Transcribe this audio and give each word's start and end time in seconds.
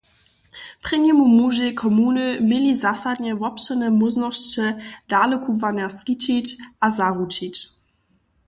Prěnjemu 0.81 1.25
mužej 1.27 1.71
komuny 1.81 2.27
měli 2.47 2.71
zasadnje 2.85 3.31
wobšěrne 3.41 3.87
móžnosće 3.99 4.67
dalekubłanja 5.11 5.87
skićić 5.97 6.47
a 6.85 6.87
zaručić. 6.97 7.55